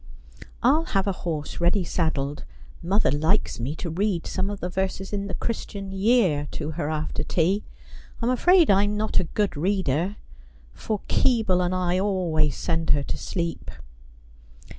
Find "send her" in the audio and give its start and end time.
12.57-13.03